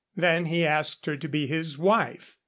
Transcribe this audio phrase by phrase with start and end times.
[0.15, 2.35] Then he asked her to be his wife.